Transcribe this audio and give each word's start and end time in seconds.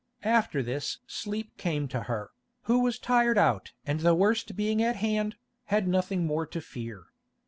After 0.25 0.63
this 0.63 0.97
sleep 1.05 1.57
came 1.57 1.87
to 1.89 2.01
her, 2.01 2.31
who 2.63 2.79
was 2.79 2.97
tired 2.97 3.37
out 3.37 3.71
and 3.85 3.99
the 3.99 4.15
worst 4.15 4.55
being 4.55 4.81
at 4.81 4.95
hand, 4.95 5.35
had 5.65 5.87
nothing 5.87 6.25
more 6.25 6.47
to 6.47 6.59
fear. 6.59 7.03